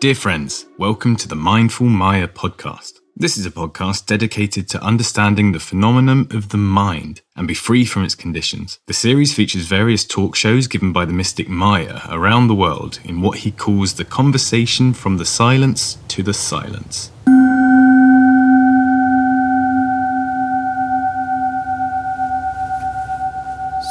[0.00, 3.00] Dear friends, welcome to the Mindful Maya podcast.
[3.16, 7.84] This is a podcast dedicated to understanding the phenomenon of the mind and be free
[7.84, 8.78] from its conditions.
[8.86, 13.22] The series features various talk shows given by the mystic Maya around the world in
[13.22, 17.10] what he calls the conversation from the silence to the silence.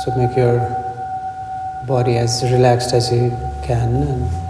[0.06, 0.60] So make your
[1.86, 3.30] body as relaxed as you
[3.62, 4.47] can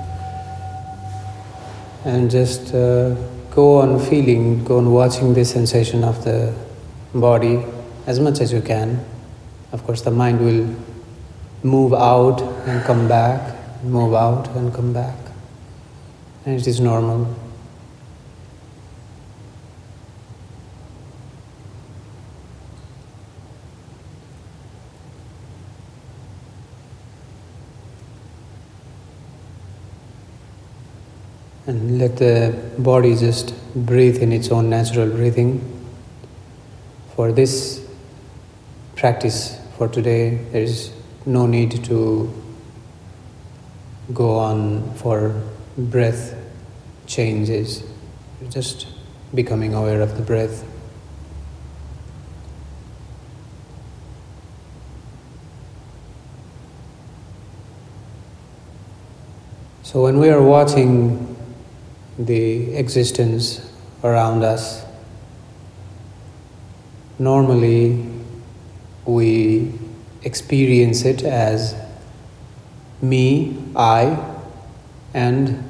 [2.07, 3.13] and, just uh,
[3.51, 6.53] go on feeling, go on watching the sensation of the
[7.13, 7.63] body
[8.05, 9.03] as much as you can.
[9.71, 10.73] Of course, the mind will
[11.63, 15.17] move out and come back, move out and come back.
[16.45, 17.35] And it is normal.
[31.67, 35.61] And let the body just breathe in its own natural breathing.
[37.13, 37.85] For this
[38.95, 40.93] practice for today, there is
[41.25, 42.33] no need to
[44.13, 45.41] go on for
[45.77, 46.35] breath
[47.05, 47.83] changes,
[48.49, 48.87] just
[49.35, 50.63] becoming aware of the breath.
[59.83, 61.36] So, when we are watching
[62.17, 63.71] the existence
[64.03, 64.83] around us.
[67.19, 68.05] Normally,
[69.05, 69.73] we
[70.23, 71.75] experience it as
[73.01, 74.17] me, I,
[75.13, 75.63] and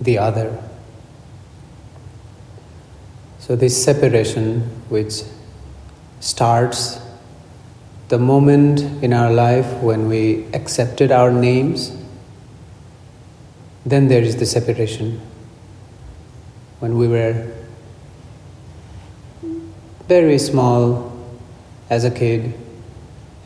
[0.00, 0.62] the other.
[3.38, 5.22] So, this separation, which
[6.20, 7.00] starts
[8.08, 11.96] the moment in our life when we accepted our names,
[13.86, 15.20] then there is the separation
[16.80, 17.46] when we were
[20.08, 21.12] very small
[21.88, 22.52] as a kid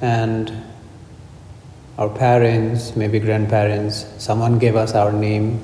[0.00, 0.53] and
[1.99, 5.62] our parents, maybe grandparents, someone gave us our name.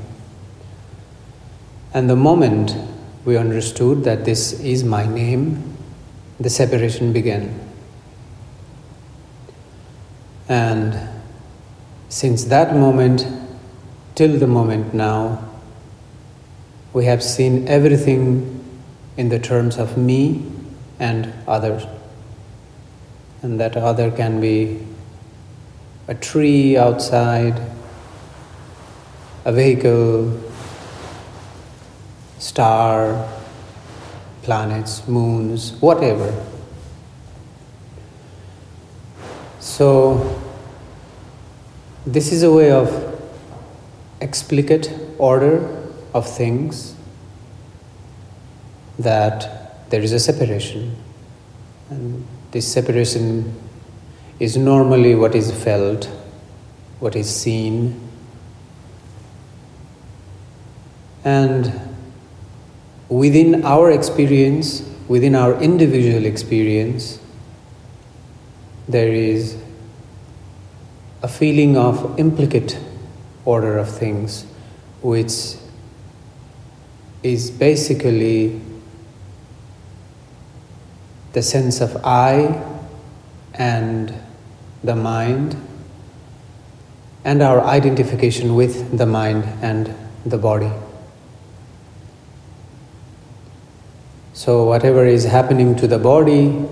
[1.94, 2.76] And the moment
[3.24, 5.76] we understood that this is my name,
[6.38, 7.58] the separation began.
[10.48, 10.98] And
[12.08, 13.26] since that moment
[14.14, 15.49] till the moment now,
[16.92, 18.56] we have seen everything
[19.16, 20.44] in the terms of me
[20.98, 21.86] and others.
[23.42, 24.86] And that other can be
[26.08, 27.60] a tree outside,
[29.44, 30.38] a vehicle,
[32.38, 33.28] star,
[34.42, 36.34] planets, moons, whatever.
[39.60, 40.42] So,
[42.06, 42.90] this is a way of
[44.20, 45.79] explicate order
[46.14, 46.94] of things
[48.98, 50.96] that there is a separation.
[51.88, 53.54] And this separation
[54.38, 56.06] is normally what is felt,
[57.00, 58.08] what is seen.
[61.24, 61.80] And
[63.08, 67.18] within our experience, within our individual experience,
[68.88, 69.56] there is
[71.22, 72.78] a feeling of implicate
[73.44, 74.46] order of things
[75.02, 75.56] which
[77.22, 78.60] is basically
[81.32, 82.62] the sense of I
[83.54, 84.14] and
[84.82, 85.56] the mind
[87.24, 89.94] and our identification with the mind and
[90.24, 90.70] the body.
[94.32, 96.66] So, whatever is happening to the body,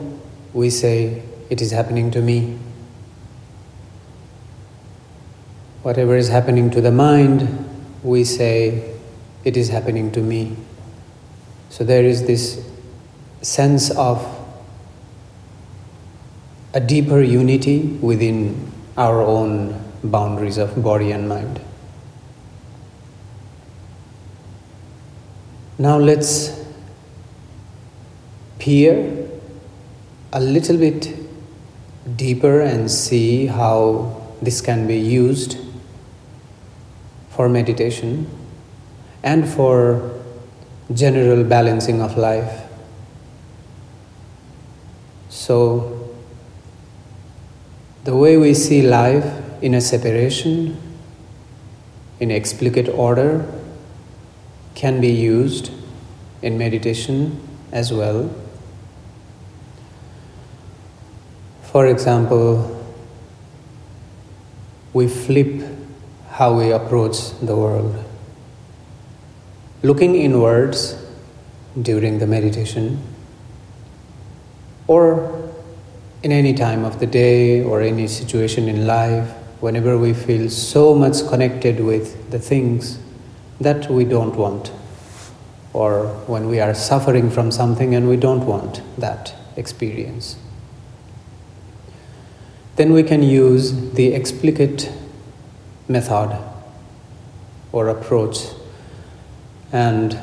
[0.55, 2.59] we say it is happening to me.
[5.83, 7.47] Whatever is happening to the mind,
[8.03, 8.98] we say
[9.49, 10.55] it is happening to me.
[11.71, 12.63] So there is this
[13.41, 14.23] sense of
[16.75, 17.79] a deeper unity
[18.11, 21.61] within our own boundaries of body and mind.
[25.79, 26.33] Now let's
[28.59, 29.29] peer
[30.33, 31.15] a little bit
[32.17, 35.57] deeper and see how this can be used
[37.31, 38.27] for meditation
[39.29, 39.79] and for
[40.95, 42.63] general balancing of life.
[45.29, 46.09] So,
[48.05, 49.27] the way we see life
[49.61, 50.81] in a separation,
[52.21, 53.45] in explicate order,
[54.75, 55.73] can be used
[56.41, 57.39] in meditation
[57.71, 58.31] as well.
[61.61, 62.83] For example,
[64.95, 65.65] we flip
[66.31, 68.08] how we approach the world.
[69.83, 70.97] Looking inwards
[71.81, 73.01] during the meditation
[74.89, 75.51] or
[76.23, 79.29] in any time of the day or any situation in life,
[79.61, 82.99] whenever we feel so much connected with the things
[83.61, 84.73] that we don't want,
[85.73, 90.37] or when we are suffering from something and we don't want that experience,
[92.77, 94.91] then we can use the explicate
[95.89, 96.37] method
[97.73, 98.39] or approach
[99.73, 100.19] and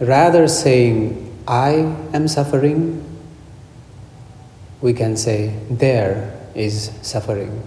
[0.00, 1.70] rather saying, I
[2.12, 3.04] am suffering,
[4.80, 7.62] we can say, there is suffering.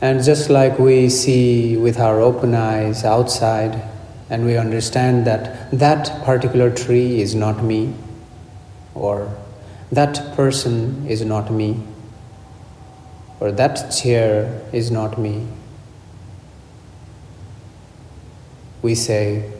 [0.00, 3.82] And just like we see with our open eyes outside,
[4.30, 7.94] and we understand that that particular tree is not me,
[8.94, 9.34] or
[9.90, 11.82] that person is not me,
[13.40, 15.46] or that chair is not me,
[18.82, 19.50] we say,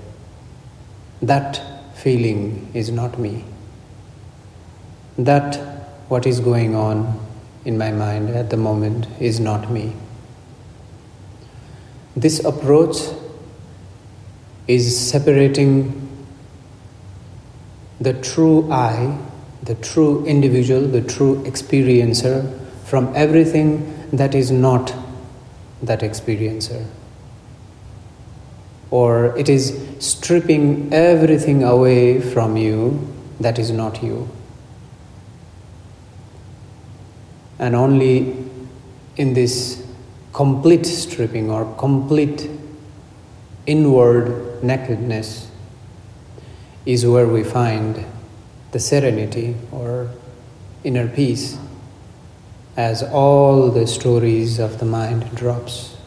[1.22, 1.60] that
[1.94, 3.44] feeling is not me.
[5.16, 5.56] That
[6.08, 7.18] what is going on
[7.64, 9.94] in my mind at the moment is not me.
[12.14, 12.96] This approach
[14.66, 16.08] is separating
[18.00, 19.18] the true I,
[19.62, 24.94] the true individual, the true experiencer from everything that is not
[25.82, 26.86] that experiencer
[28.90, 33.06] or it is stripping everything away from you
[33.40, 34.28] that is not you.
[37.58, 38.44] And only
[39.16, 39.84] in this
[40.32, 42.48] complete stripping or complete
[43.66, 45.50] inward nakedness
[46.86, 48.04] is where we find
[48.70, 50.10] the serenity or
[50.84, 51.58] inner peace
[52.76, 55.97] as all the stories of the mind drops.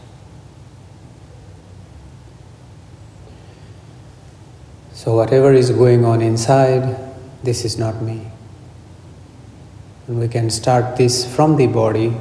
[5.01, 6.95] So, whatever is going on inside,
[7.42, 8.27] this is not me.
[10.06, 12.15] And we can start this from the body,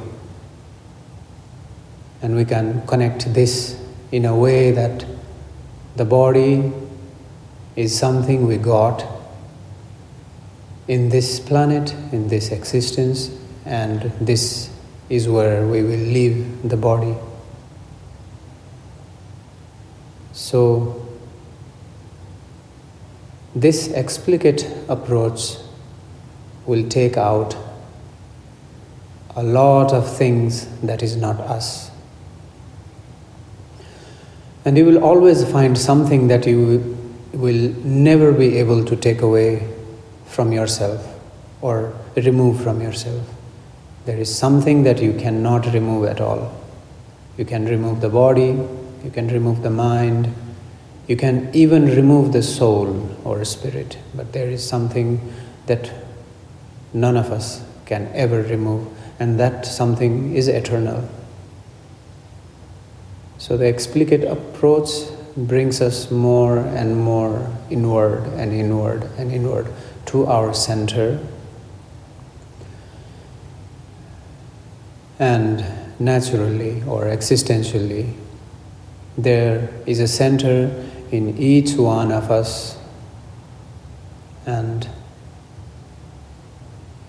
[2.23, 3.79] and we can connect this
[4.11, 5.05] in a way that
[5.95, 6.73] the body
[7.75, 9.05] is something we got
[10.87, 13.29] in this planet, in this existence,
[13.63, 14.71] and this
[15.07, 17.15] is where we will leave the body.
[20.31, 21.00] So,
[23.55, 25.57] this explicate approach
[26.65, 27.55] will take out
[29.35, 31.91] a lot of things that is not us.
[34.63, 36.97] And you will always find something that you
[37.33, 39.67] will never be able to take away
[40.25, 41.07] from yourself
[41.61, 43.27] or remove from yourself.
[44.05, 46.53] There is something that you cannot remove at all.
[47.37, 48.57] You can remove the body,
[49.03, 50.33] you can remove the mind,
[51.07, 55.33] you can even remove the soul or spirit, but there is something
[55.65, 55.91] that
[56.93, 58.87] none of us can ever remove,
[59.19, 61.07] and that something is eternal.
[63.37, 64.89] So the explicate approach
[65.35, 69.67] brings us more and more inward and inward and inward
[70.07, 71.19] to our center.
[75.19, 75.65] And
[75.99, 78.13] naturally or existentially,
[79.17, 82.77] there is a center in each one of us
[84.45, 84.87] and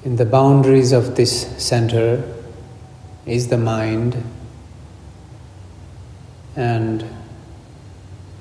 [0.05, 2.23] in the boundaries of this center
[3.27, 4.23] is the mind
[6.57, 7.05] and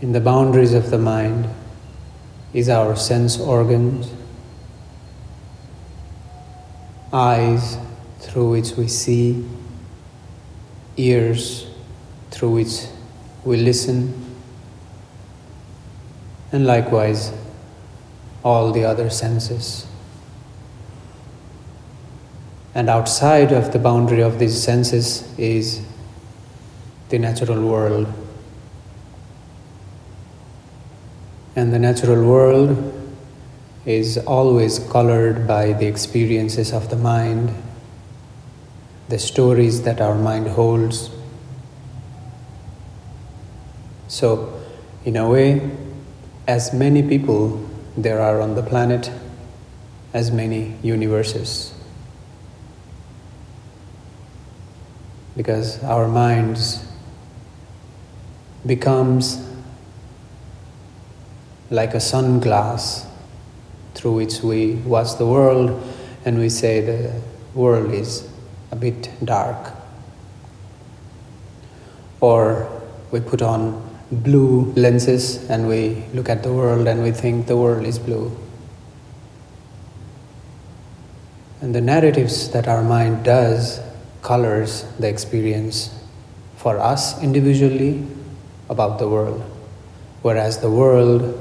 [0.01, 1.47] in the boundaries of the mind
[2.53, 4.11] is our sense organs
[7.13, 7.77] eyes
[8.19, 9.45] through which we see
[10.97, 11.67] ears
[12.31, 12.85] through which
[13.45, 14.30] we listen
[16.51, 17.33] and likewise
[18.43, 19.87] all the other senses.
[22.73, 25.85] And outside of the boundary of these senses is
[27.09, 28.11] the natural world.
[31.55, 32.97] And the natural world
[33.85, 37.53] is always colored by the experiences of the mind,
[39.09, 41.09] the stories that our mind holds.
[44.07, 44.61] So,
[45.03, 45.69] in a way,
[46.51, 47.65] as many people
[47.95, 49.09] there are on the planet,
[50.13, 51.73] as many universes.
[55.37, 56.85] Because our minds
[58.65, 59.39] becomes
[61.69, 63.05] like a sunglass
[63.93, 65.81] through which we watch the world
[66.25, 67.21] and we say the
[67.55, 68.29] world is
[68.71, 69.73] a bit dark.
[72.19, 72.67] Or
[73.09, 77.55] we put on blue lenses and we look at the world and we think the
[77.55, 78.35] world is blue.
[81.61, 83.79] And the narratives that our mind does
[84.21, 85.97] colors the experience
[86.57, 88.05] for us individually
[88.69, 89.41] about the world,
[90.21, 91.37] whereas the world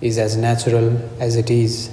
[0.00, 1.90] is as natural as it is.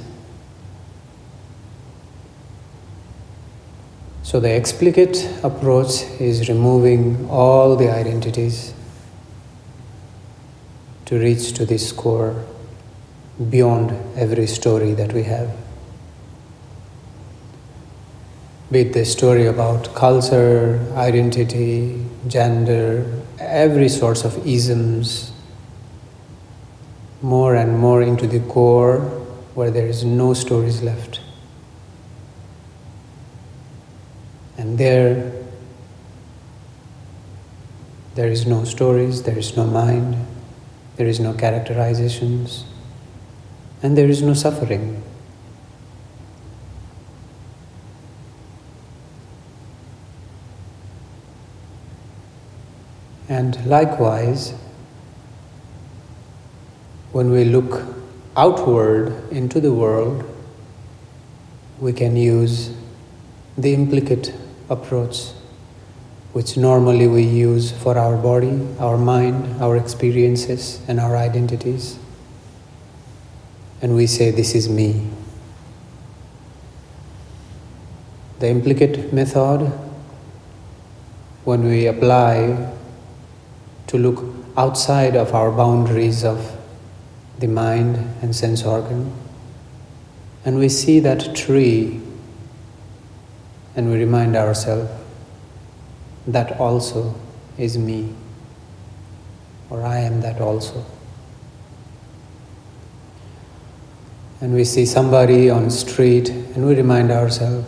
[4.23, 8.73] So, the explicate approach is removing all the identities
[11.05, 12.45] to reach to this core
[13.49, 15.51] beyond every story that we have.
[18.71, 25.31] Be it the story about culture, identity, gender, every sorts of isms,
[27.21, 28.99] more and more into the core
[29.53, 31.21] where there is no stories left.
[34.57, 35.31] And there,
[38.15, 40.15] there is no stories, there is no mind,
[40.95, 42.65] there is no characterizations,
[43.81, 45.01] and there is no suffering.
[53.29, 54.53] And likewise,
[57.11, 57.83] when we look
[58.35, 60.23] outward into the world,
[61.79, 62.75] we can use
[63.57, 64.33] the implicate
[64.69, 65.29] approach,
[66.33, 71.99] which normally we use for our body, our mind, our experiences, and our identities.
[73.81, 75.07] And we say, This is me.
[78.39, 79.71] The implicate method,
[81.43, 82.73] when we apply
[83.87, 84.25] to look
[84.57, 86.57] outside of our boundaries of
[87.37, 89.13] the mind and sense organ.
[90.45, 92.01] And we see that tree
[93.75, 95.02] and we remind ourselves
[96.27, 97.15] that also
[97.57, 98.13] is me,
[99.69, 100.85] or I am that also.
[104.41, 107.67] And we see somebody on street and we remind ourselves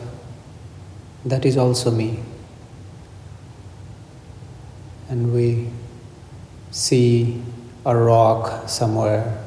[1.25, 2.19] that is also me.
[5.09, 5.69] And we
[6.71, 7.41] see
[7.85, 9.41] a rock somewhere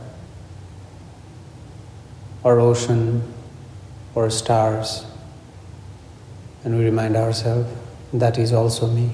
[2.43, 3.23] or ocean
[4.15, 5.05] or stars,
[6.65, 7.69] and we remind ourselves
[8.13, 9.13] that is also me.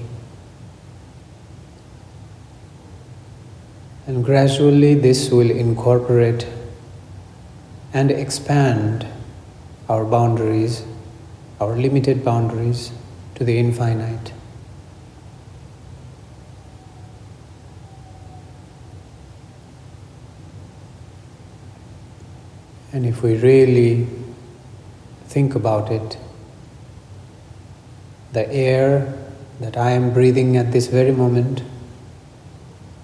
[4.07, 6.47] And gradually, this will incorporate
[7.93, 9.07] and expand
[9.89, 10.85] our boundaries,
[11.59, 12.91] our limited boundaries,
[13.35, 14.31] to the infinite.
[22.93, 24.07] And if we really
[25.25, 26.17] think about it,
[28.35, 29.17] the air
[29.61, 31.63] that I am breathing at this very moment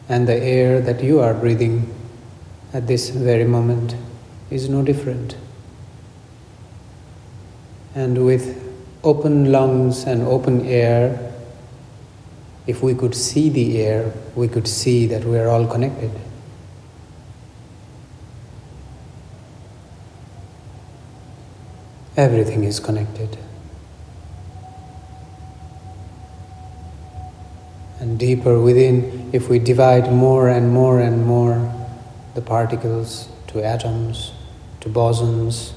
[0.10, 1.90] and the air that you are breathing
[2.74, 3.96] at this very moment
[4.50, 5.38] is no different.
[7.96, 8.46] And with
[9.04, 11.34] open lungs and open air,
[12.68, 16.12] if we could see the air, we could see that we are all connected.
[22.18, 23.38] Everything is connected.
[28.02, 31.72] And deeper within, if we divide more and more and more
[32.34, 34.32] the particles to atoms,
[34.80, 35.74] to bosons,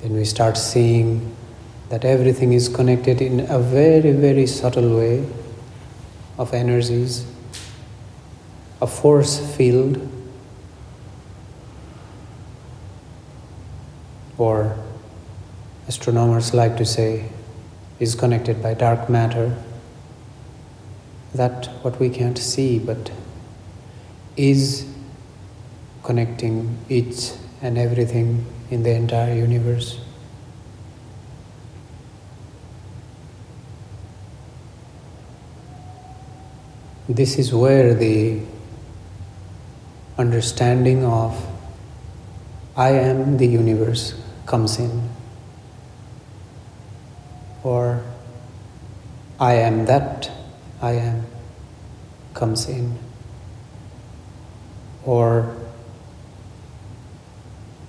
[0.00, 1.34] then we start seeing
[1.88, 5.28] that everything is connected in a very, very subtle way
[6.38, 7.26] of energies,
[8.80, 10.08] a force field
[14.38, 14.78] or
[15.88, 17.28] astronomers like to say
[17.98, 19.60] is connected by dark matter,
[21.34, 23.10] that what we can't see but
[24.36, 24.86] is
[26.02, 27.32] connecting each
[27.62, 30.00] and everything in the entire universe.
[37.08, 38.40] This is where the
[40.16, 41.46] understanding of
[42.76, 44.14] I am the universe
[44.46, 45.10] comes in.
[47.62, 48.02] Or
[49.38, 50.30] I am that
[50.80, 51.26] I am
[52.34, 52.98] comes in.
[55.04, 55.56] Or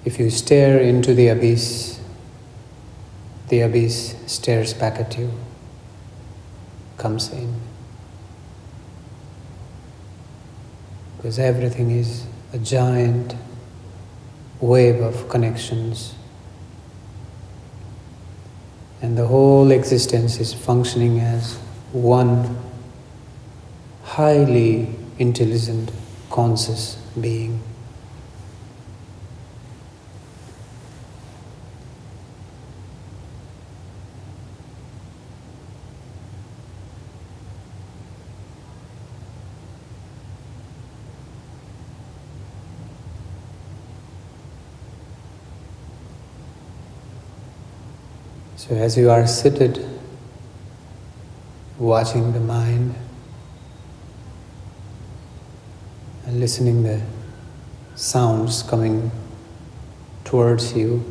[0.03, 1.99] if you stare into the abyss,
[3.49, 5.31] the abyss stares back at you,
[6.97, 7.59] comes in.
[11.17, 13.35] Because everything is a giant
[14.59, 16.15] wave of connections
[19.01, 21.55] and the whole existence is functioning as
[21.91, 22.55] one
[24.03, 25.91] highly intelligent,
[26.29, 27.61] conscious being.
[48.55, 49.83] So, as you are seated,
[51.79, 52.95] watching the mind
[56.31, 57.01] and listening the
[57.95, 59.11] sounds coming
[60.23, 61.03] towards you,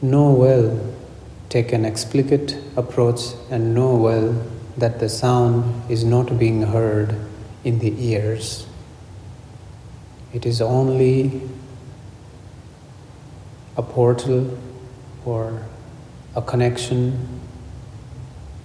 [0.00, 0.78] know well,
[1.48, 4.40] take an explicit approach and know well
[4.76, 7.12] that the sound is not being heard
[7.64, 8.68] in the ears.
[10.32, 11.42] It is only
[13.76, 14.56] a portal
[15.24, 15.66] or
[16.36, 17.40] a connection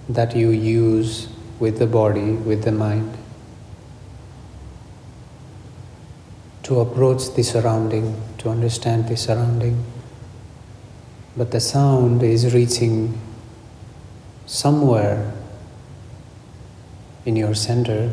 [0.08, 1.28] that you use
[1.58, 3.18] with the body, with the mind,
[6.64, 9.84] to approach the surrounding, to understand the surrounding.
[11.36, 13.18] But the sound is reaching
[14.46, 15.32] somewhere
[17.24, 18.12] in your center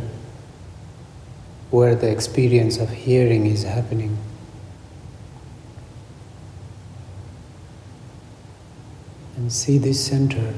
[1.69, 4.17] where the experience of hearing is happening.
[9.41, 10.53] and see this center.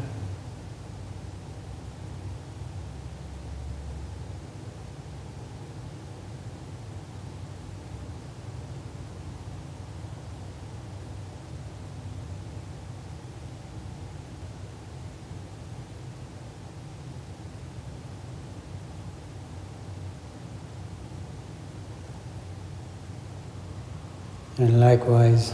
[24.55, 25.53] And likewise,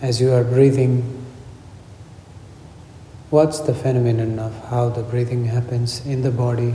[0.00, 1.24] as you are breathing,
[3.34, 6.72] What's the phenomenon of how the breathing happens in the body?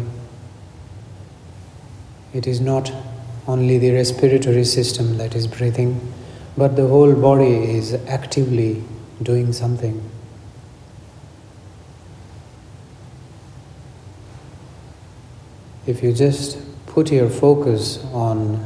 [2.34, 2.92] It is not
[3.48, 6.12] only the respiratory system that is breathing,
[6.58, 8.84] but the whole body is actively
[9.24, 10.04] doing something.
[15.88, 18.58] If you just put your focus on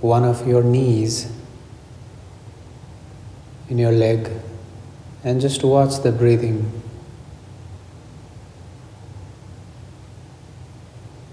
[0.00, 1.30] one of your knees
[3.68, 4.30] in your leg
[5.24, 6.82] and just watch the breathing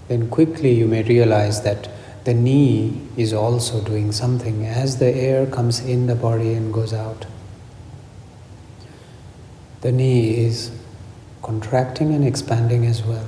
[0.07, 1.89] then quickly you may realize that
[2.23, 6.93] the knee is also doing something as the air comes in the body and goes
[6.93, 7.25] out.
[9.81, 10.71] The knee is
[11.41, 13.27] contracting and expanding as well.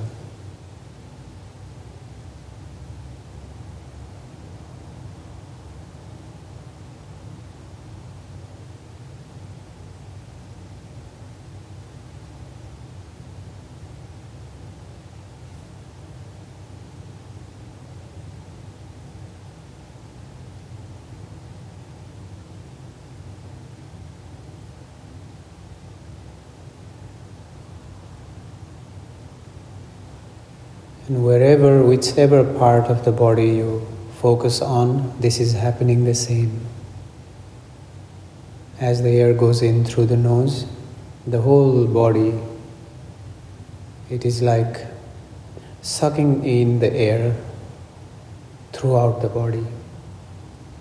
[31.08, 33.88] And wherever, whichever part of the body you
[34.20, 36.60] focus on, this is happening the same.
[38.82, 40.66] As the air goes in through the nose,
[41.26, 42.38] the whole body,
[44.10, 44.86] it is like
[45.82, 47.34] sucking in the air
[48.74, 49.66] throughout the body.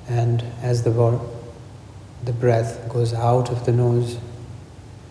[0.09, 1.31] And as the, vo-
[2.25, 4.19] the breath goes out of the nose,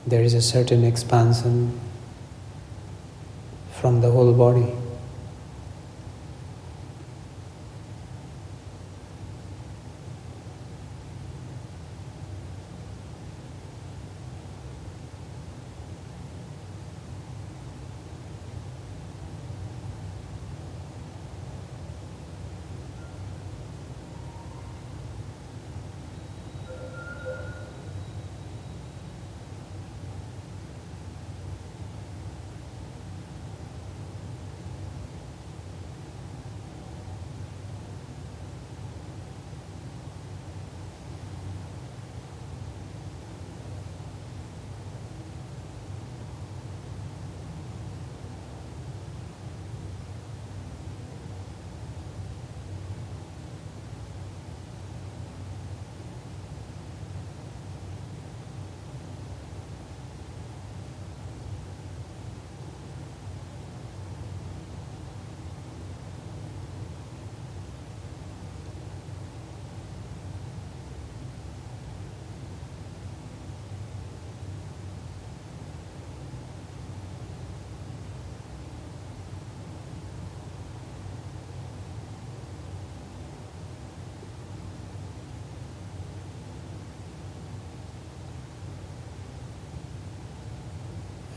[0.06, 1.80] there is a certain expansion
[3.72, 4.74] from the whole body.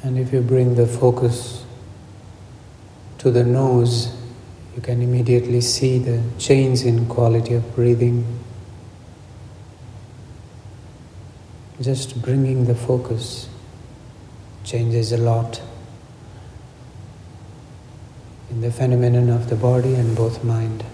[0.07, 1.65] And if you bring the focus
[3.19, 4.17] to the nose,
[4.77, 8.25] you can immediately see the change in quality of breathing.
[11.81, 13.49] Just bringing the focus
[14.63, 15.61] changes a lot
[18.49, 20.85] in the phenomenon of the body and both mind.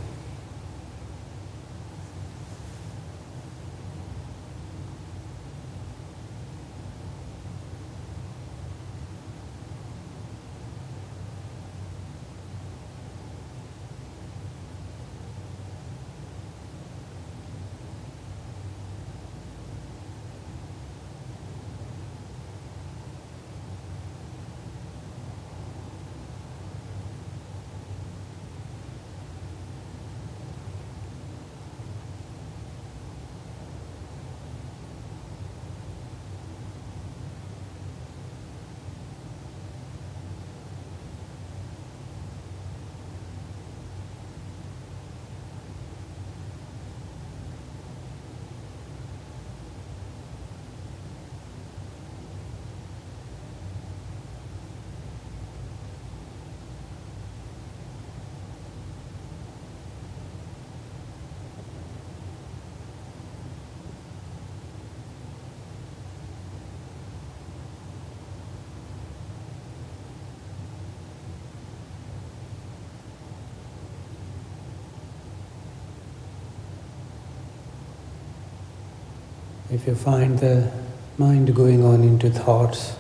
[79.73, 80.71] If you find the
[81.17, 82.95] mind going on into thoughts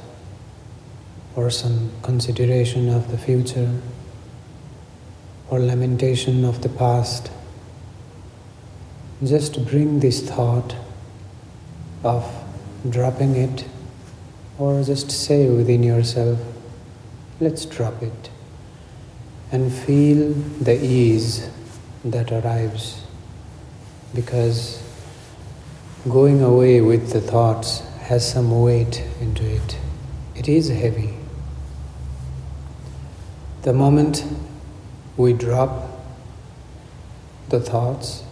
[1.36, 3.78] or some consideration of the future
[5.50, 7.30] or lamentation of the past,
[9.22, 10.74] just bring this thought
[12.02, 12.24] of
[12.88, 13.66] dropping it
[14.56, 16.40] or just say within yourself,
[17.38, 18.30] let's drop it
[19.50, 21.50] and feel the ease
[22.02, 23.04] that arrives.
[24.14, 24.81] Because
[26.08, 29.78] going away with the thoughts has some weight into it.
[30.34, 31.14] It is heavy.
[33.62, 34.24] The moment
[35.16, 35.88] we drop
[37.50, 38.24] the thoughts,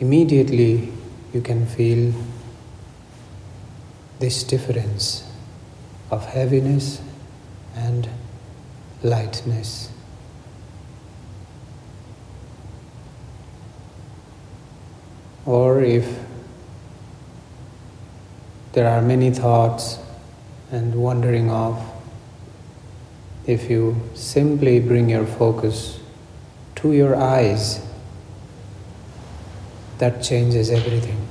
[0.00, 0.90] immediately
[1.34, 2.14] you can feel
[4.18, 5.30] this difference
[6.10, 7.02] of heaviness
[7.76, 8.08] and
[9.02, 9.90] lightness.
[15.44, 16.27] Or if
[18.78, 19.98] there are many thoughts
[20.70, 21.84] and wandering off.
[23.44, 25.98] If you simply bring your focus
[26.76, 27.84] to your eyes,
[29.98, 31.27] that changes everything.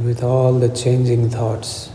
[0.00, 1.90] And with all the changing thoughts,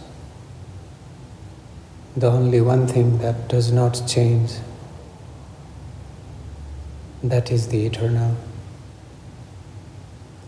[2.16, 4.52] the only one thing that does not change,
[7.24, 8.36] that is the eternal.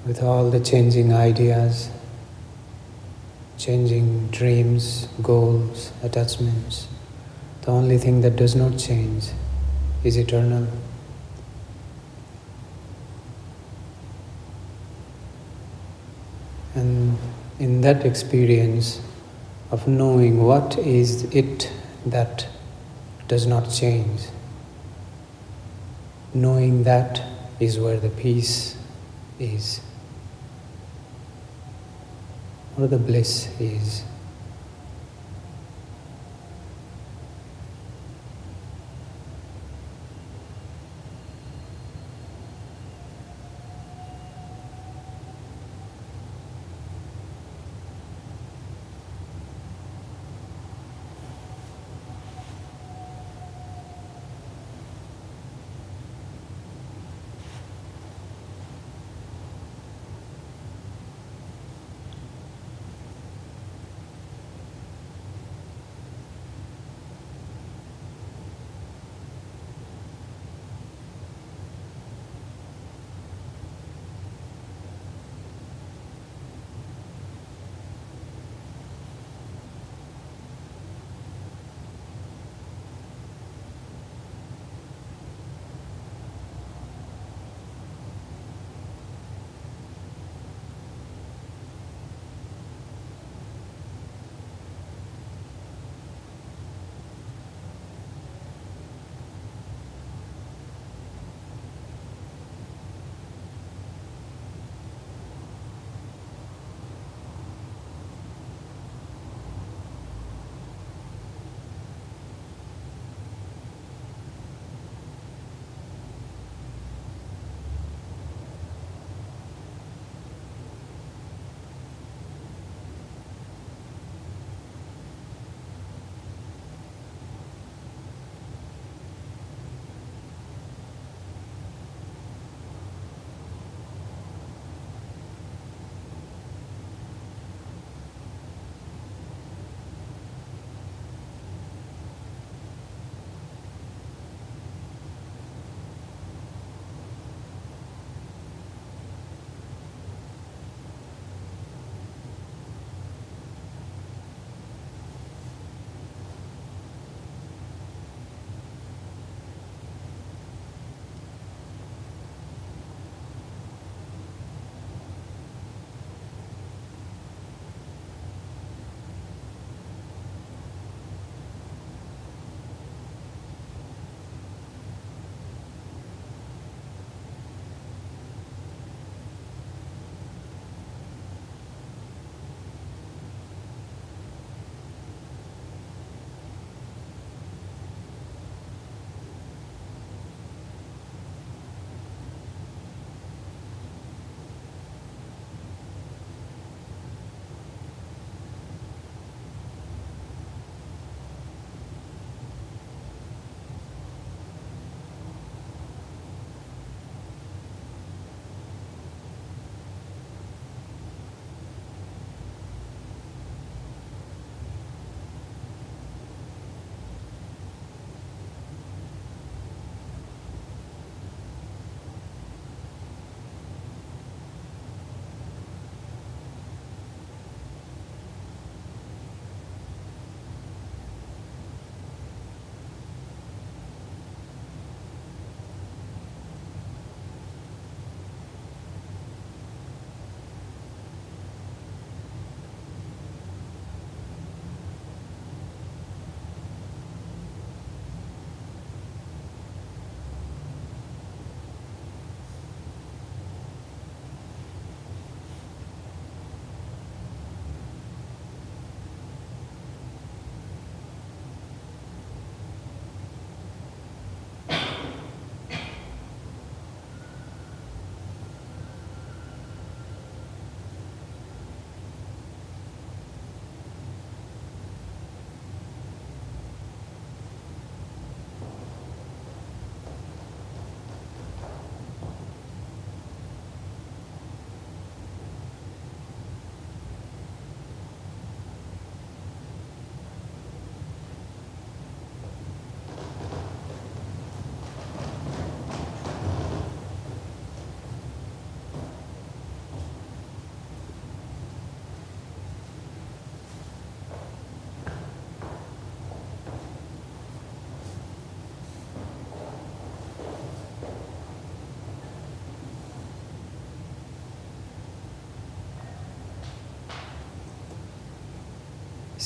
[0.06, 1.89] With all the changing ideas,
[3.58, 6.88] changing dreams, goals, attachments,
[7.63, 9.30] the only thing that does not change
[10.04, 10.67] is eternal.
[16.76, 17.17] And
[17.60, 19.02] in that experience
[19.72, 21.72] of knowing what is it
[22.06, 22.48] that
[23.28, 24.22] does not change,
[26.34, 27.22] knowing that
[27.60, 28.78] is where the peace
[29.39, 29.82] is,
[32.76, 34.04] where the bliss is.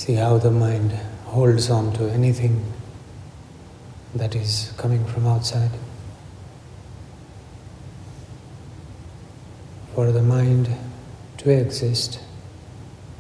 [0.02, 0.94] See how the mind
[1.26, 2.66] holds on to anything
[4.16, 5.70] that is coming from outside.
[9.94, 10.72] For the mind
[11.38, 12.20] to exist,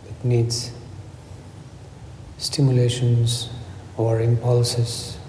[0.09, 0.71] it needs
[2.39, 3.51] stimulations
[3.95, 5.19] or impulses.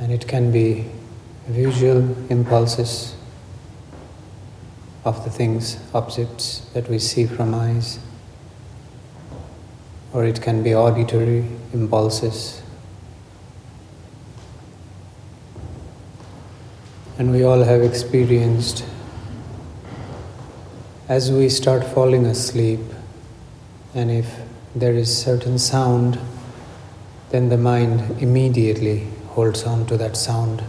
[0.00, 0.86] And it can be
[1.48, 3.14] visual impulses
[5.04, 7.98] of the things, objects that we see from eyes,
[10.18, 12.60] or it can be auditory impulses.
[17.16, 18.84] And we all have experienced
[21.08, 22.80] as we start falling asleep,
[23.94, 24.40] and if
[24.74, 26.18] there is certain sound,
[27.30, 30.64] then the mind immediately holds on to that sound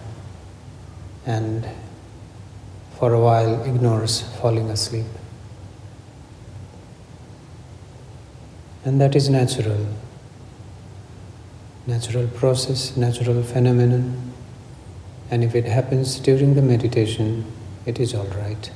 [1.25, 1.67] and
[2.99, 5.18] for a while ignores falling asleep.
[8.85, 9.85] And that is natural.
[11.85, 14.33] Natural process, natural phenomenon.
[15.31, 17.45] And if it happens during the meditation,
[17.85, 18.71] it is all right.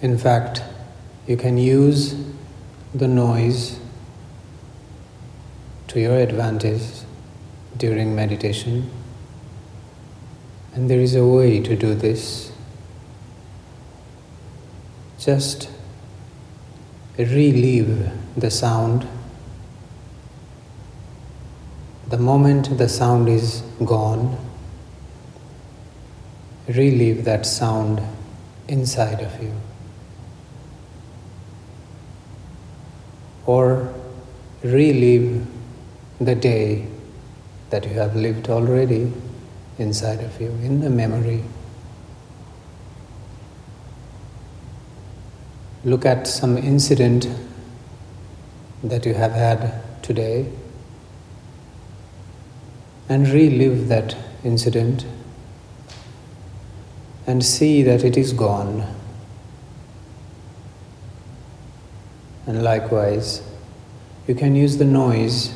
[0.00, 0.62] In fact,
[1.26, 2.16] you can use
[2.94, 3.78] the noise
[5.88, 6.82] to your advantage
[7.76, 8.90] during meditation.
[10.74, 12.50] And there is a way to do this.
[15.18, 15.68] Just
[17.18, 19.06] relieve the sound.
[22.08, 24.36] The moment the sound is gone,
[26.68, 28.00] relieve that sound
[28.68, 29.52] inside of you.
[33.46, 33.92] Or
[34.62, 35.46] relive
[36.20, 36.86] the day
[37.70, 39.12] that you have lived already
[39.78, 41.42] inside of you, in the memory.
[45.84, 47.28] Look at some incident
[48.84, 50.48] that you have had today
[53.08, 55.04] and relive that incident
[57.26, 58.86] and see that it is gone.
[62.46, 63.42] And likewise,
[64.26, 65.52] you can use the noise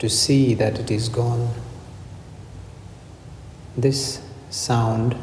[0.00, 1.48] to see that it is gone.
[3.76, 5.16] This sound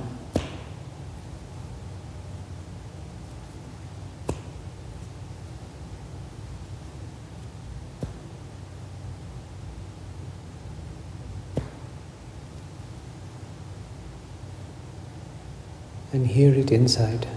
[16.32, 17.28] hear it inside.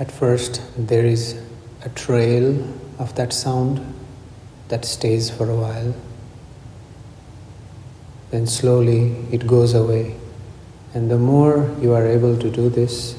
[0.00, 1.40] At first, there is
[1.82, 2.56] a trail
[2.98, 3.94] of that sound
[4.68, 5.94] that stays for a while.
[8.30, 10.16] Then slowly it goes away.
[10.94, 13.16] And the more you are able to do this,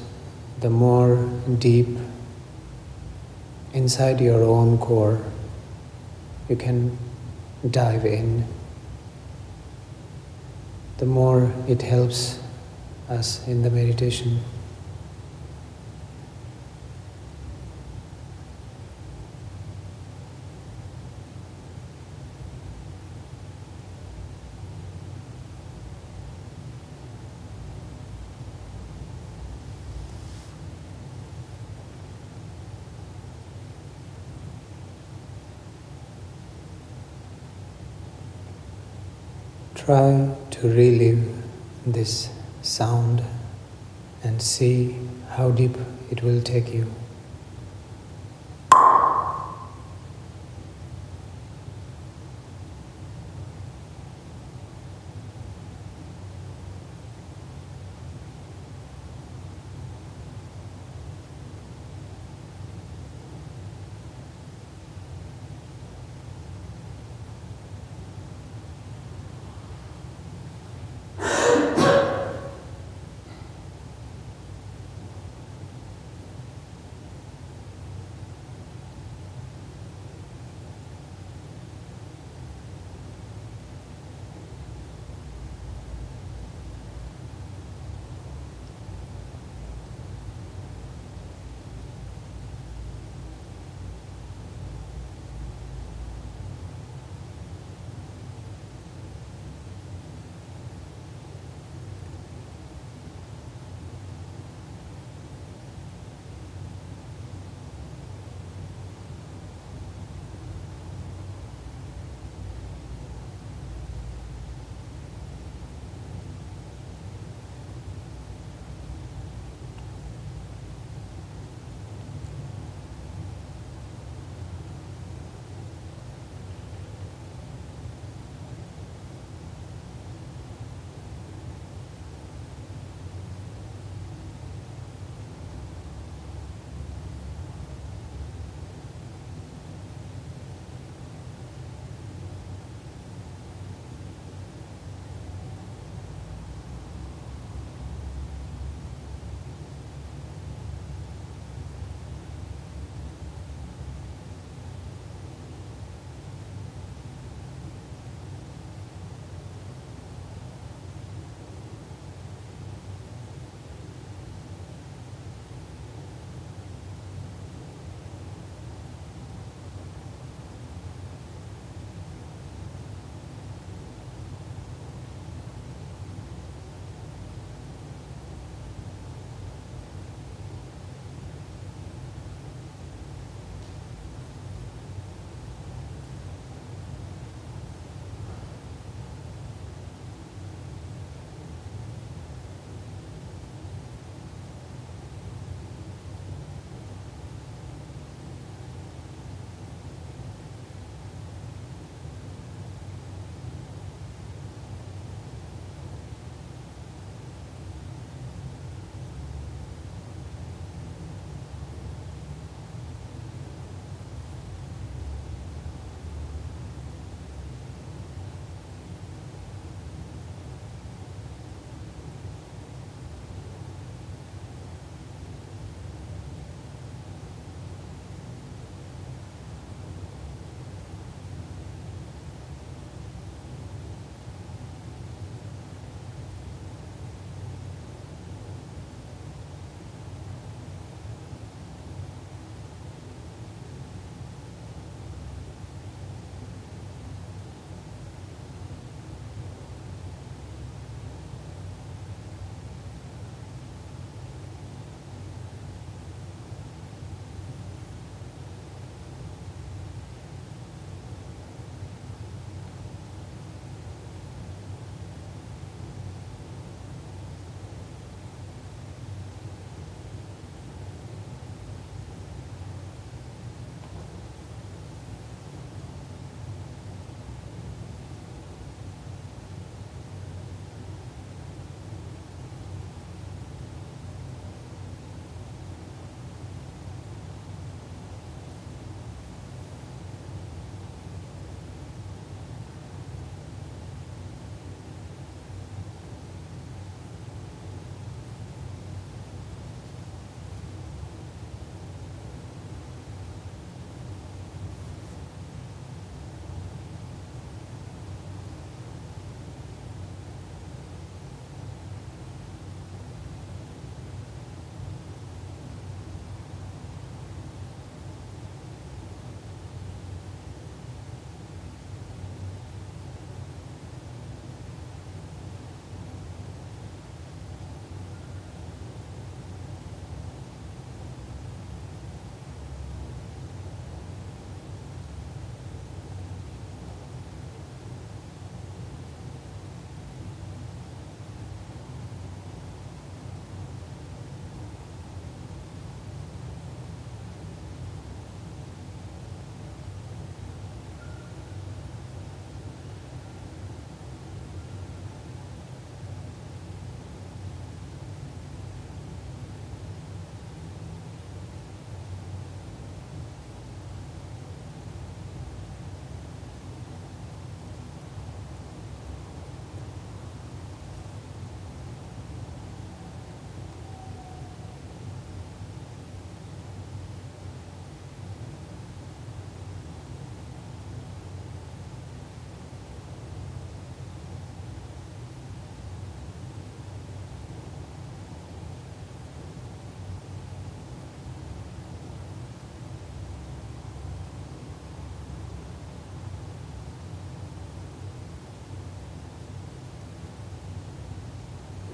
[0.60, 1.16] the more
[1.58, 1.88] deep
[3.72, 5.20] inside your own core
[6.48, 6.98] you can
[7.70, 8.44] dive in,
[10.98, 12.40] the more it helps
[13.08, 14.40] us in the meditation.
[39.90, 41.20] Try to relive
[41.84, 42.30] this
[42.62, 43.24] sound
[44.22, 44.94] and see
[45.30, 45.76] how deep
[46.12, 46.86] it will take you.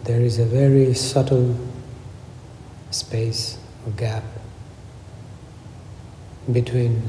[0.06, 1.58] There is a very subtle
[2.92, 4.22] space or gap
[6.52, 7.02] between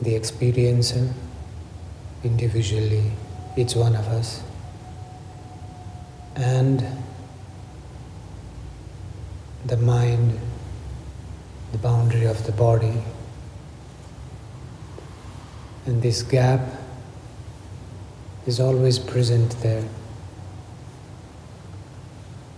[0.00, 1.12] the experiencer
[2.22, 3.10] individually,
[3.56, 4.40] each one of us,
[6.36, 6.86] and
[9.66, 10.38] the mind,
[11.72, 13.02] the boundary of the body.
[15.86, 16.60] And this gap
[18.46, 19.88] is always present there.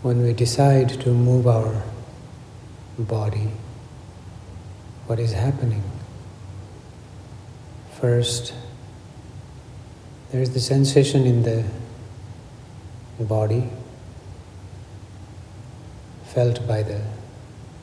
[0.02, 1.80] When we decide to move our
[2.98, 3.52] body,
[5.06, 5.84] what is happening?
[8.00, 8.52] First,
[10.32, 11.64] there is the sensation in the
[13.20, 13.70] body
[16.24, 17.00] felt by the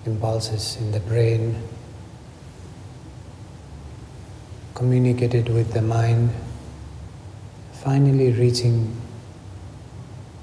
[0.05, 1.63] impulses in the brain,
[4.75, 6.31] communicated with the mind,
[7.71, 8.93] finally reaching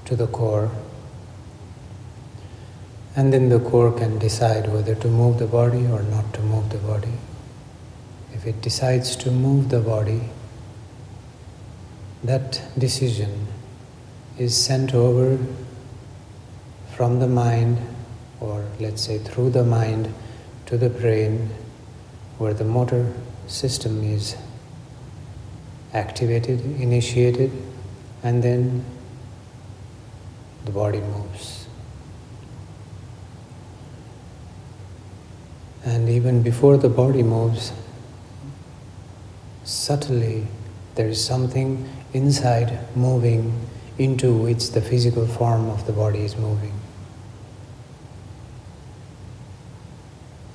[0.05, 0.71] to the core.
[3.17, 6.69] And then the core can decide whether to move the body or not to move
[6.69, 7.13] the body.
[8.31, 10.29] If it decides to move the body,
[12.23, 13.47] that decision
[14.37, 15.43] is sent over
[16.95, 17.79] from the mind,
[18.39, 20.13] or let's say through the mind,
[20.67, 21.49] to the brain,
[22.37, 23.11] where the motor
[23.47, 24.35] system is
[25.91, 27.51] activated, initiated,
[28.21, 28.85] and then
[30.65, 31.66] the body moves.
[35.87, 37.71] And even before the body moves,
[39.63, 40.45] subtly
[40.95, 43.65] there is something inside moving
[43.97, 46.73] into which the physical form of the body is moving.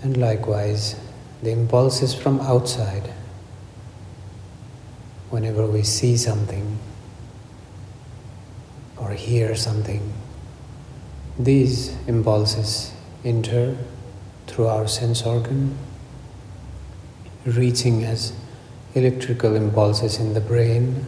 [0.02, 0.96] And likewise,
[1.42, 3.10] the impulses from outside,
[5.30, 6.78] whenever we see something
[8.98, 10.12] or hear something,
[11.38, 12.92] these impulses
[13.24, 13.78] enter
[14.52, 15.76] through our sense organ,
[17.44, 18.32] reaching as
[18.94, 21.06] electrical impulses in the brain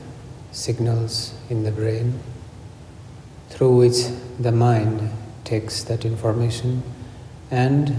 [0.51, 2.19] signals in the brain
[3.51, 4.07] through which
[4.39, 5.11] the mind
[5.45, 6.83] takes that information
[7.51, 7.95] and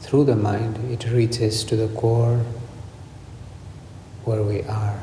[0.00, 2.44] through the mind it reaches to the core
[4.24, 5.02] where we are.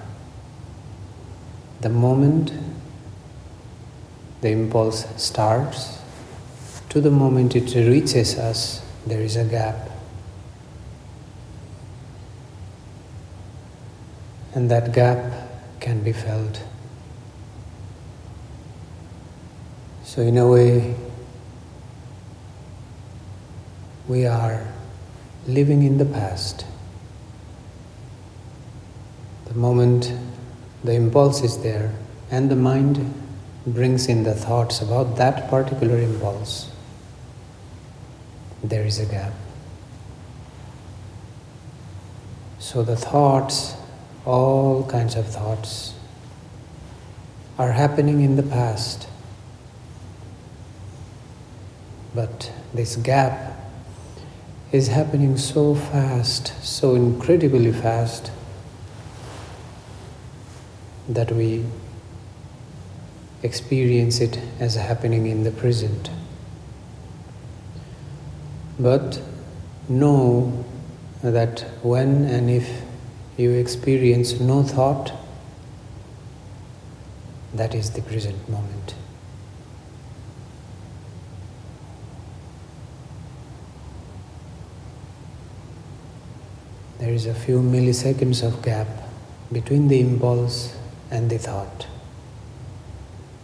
[1.82, 2.53] The moment
[4.41, 5.99] the impulse starts
[6.89, 9.89] to the moment it reaches us, there is a gap.
[14.54, 15.34] And that gap
[15.80, 16.64] can be felt.
[20.04, 20.95] So, in a way,
[24.08, 24.66] we are
[25.47, 26.66] living in the past.
[29.45, 30.12] The moment
[30.84, 31.93] the impulse is there
[32.32, 33.14] and the mind
[33.66, 36.72] brings in the thoughts about that particular impulse,
[38.64, 39.34] there is a gap.
[42.60, 43.76] So the thoughts
[44.26, 45.93] all kinds of thoughts
[47.57, 49.07] are happening in the past.
[52.14, 53.60] But this gap
[54.72, 58.32] is happening so fast, so incredibly fast,
[61.07, 61.66] that we
[63.41, 66.12] experience it as happening in the present.
[68.80, 69.21] But
[69.89, 70.63] know
[71.21, 72.82] that when and if
[73.36, 75.11] you experience no thought,
[77.53, 78.95] that is the present moment.
[86.99, 88.88] There is a few milliseconds of gap
[89.51, 90.77] between the impulse
[91.11, 91.88] and the thought,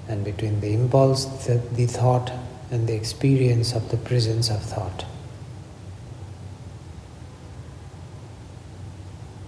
[0.07, 2.31] and between the impulse, the, the thought,
[2.69, 5.05] and the experience of the presence of thought.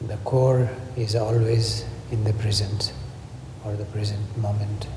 [0.08, 2.93] The core is always in the present
[3.66, 4.88] or the present moment.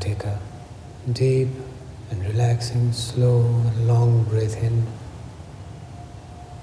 [0.00, 0.40] Take a
[1.12, 1.48] deep
[2.10, 4.86] and relaxing, slow and long breath in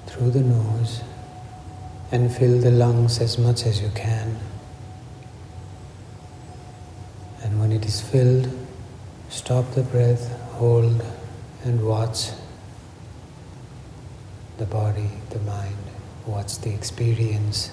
[0.06, 1.02] through the nose
[2.10, 4.38] and fill the lungs as much as you can.
[7.42, 8.48] And when it is filled,
[9.28, 11.04] stop the breath, hold,
[11.64, 12.30] and watch
[14.56, 15.76] the body, the mind,
[16.26, 17.70] watch the experience.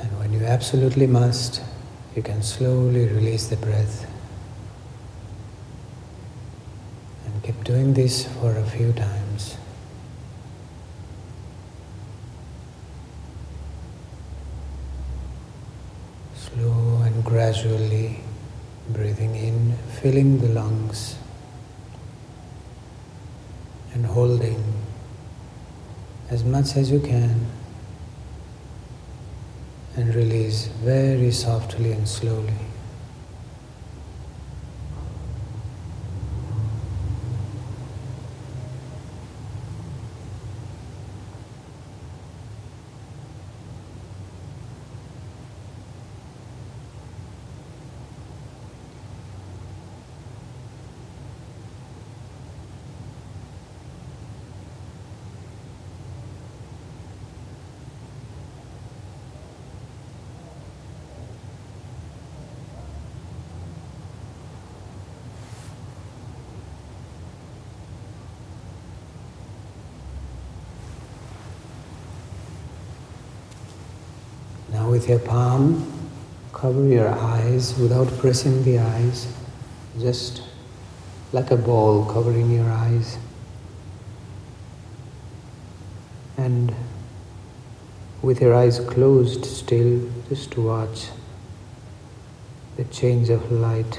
[0.00, 1.62] And when you absolutely must,
[2.16, 4.10] you can slowly release the breath.
[7.24, 9.56] And keep doing this for a few times.
[16.34, 18.18] Slow and gradually
[18.88, 21.16] breathing in, filling the lungs
[23.94, 24.60] and holding
[26.30, 27.46] as much as you can
[30.02, 32.58] and release very softly and slowly.
[74.72, 75.90] Now, with your palm,
[76.52, 79.26] cover your eyes without pressing the eyes,
[79.98, 80.42] just
[81.32, 83.16] like a ball covering your eyes.
[86.36, 86.74] And
[88.20, 91.06] with your eyes closed still, just to watch
[92.76, 93.98] the change of light.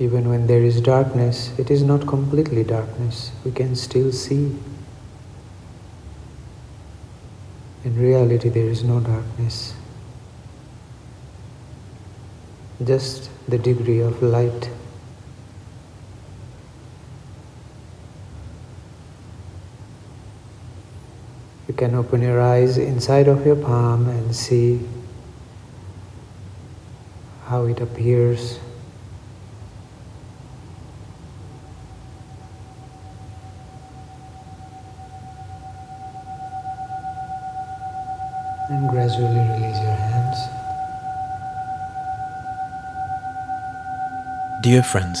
[0.00, 3.30] Even when there is darkness, it is not completely darkness.
[3.44, 4.56] We can still see.
[7.84, 9.74] In reality, there is no darkness.
[12.82, 14.70] Just the degree of light.
[21.68, 24.80] You can open your eyes inside of your palm and see
[27.46, 28.58] how it appears.
[44.64, 45.20] Dear friends,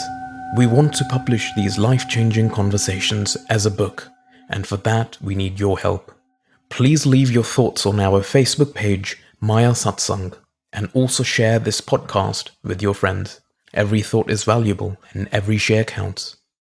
[0.56, 4.08] we want to publish these life changing conversations as a book,
[4.48, 6.12] and for that we need your help.
[6.70, 10.32] Please leave your thoughts on our Facebook page, Maya Satsang,
[10.72, 13.42] and also share this podcast with your friends.
[13.74, 16.38] Every thought is valuable and every share counts.